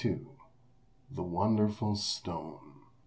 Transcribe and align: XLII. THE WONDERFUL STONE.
XLII. 0.01 0.25
THE 1.11 1.21
WONDERFUL 1.21 1.95
STONE. 1.95 2.73